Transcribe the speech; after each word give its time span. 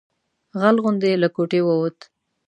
غل 0.59 0.75
غوندې 0.83 1.11
له 1.21 1.27
کوټې 1.35 1.59
ووت. 1.63 1.97